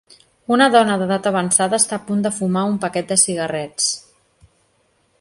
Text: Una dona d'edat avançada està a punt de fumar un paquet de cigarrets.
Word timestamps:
Una 0.53 0.67
dona 0.75 0.95
d'edat 1.01 1.29
avançada 1.33 1.79
està 1.83 1.99
a 1.99 2.03
punt 2.09 2.25
de 2.25 2.33
fumar 2.39 2.65
un 2.73 2.83
paquet 2.87 3.13
de 3.15 3.19
cigarrets. 3.27 3.93